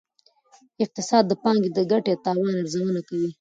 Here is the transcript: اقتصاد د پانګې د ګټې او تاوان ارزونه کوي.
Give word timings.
اقتصاد 0.83 1.23
د 1.27 1.31
پانګې 1.43 1.69
د 1.73 1.79
ګټې 1.91 2.11
او 2.15 2.21
تاوان 2.25 2.53
ارزونه 2.61 3.01
کوي. 3.07 3.27